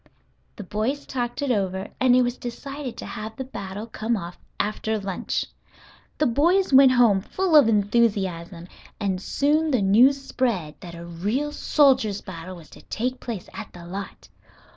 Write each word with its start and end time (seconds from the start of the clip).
The 0.55 0.63
boys 0.63 1.05
talked 1.05 1.43
it 1.43 1.51
over, 1.51 1.87
and 1.99 2.15
it 2.15 2.23
was 2.23 2.35
decided 2.35 2.97
to 2.97 3.05
have 3.05 3.35
the 3.35 3.43
battle 3.43 3.85
come 3.85 4.17
off 4.17 4.39
after 4.59 4.97
lunch. 4.97 5.45
The 6.17 6.25
boys 6.25 6.73
went 6.73 6.93
home 6.93 7.21
full 7.21 7.55
of 7.55 7.67
enthusiasm, 7.69 8.67
and 8.99 9.21
soon 9.21 9.69
the 9.69 9.81
news 9.83 10.19
spread 10.19 10.73
that 10.79 10.95
a 10.95 11.05
real 11.05 11.51
soldiers' 11.51 12.19
battle 12.21 12.55
was 12.55 12.71
to 12.71 12.81
take 12.81 13.19
place 13.19 13.47
at 13.53 13.71
the 13.73 13.85
lot. 13.85 14.27